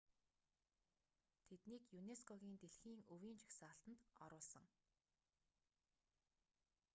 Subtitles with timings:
[1.47, 4.65] тэднийг юнеско-гийн дэлхийн өвийн жагсаалтанд оруулсан